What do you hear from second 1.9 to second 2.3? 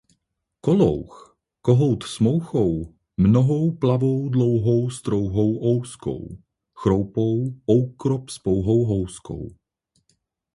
s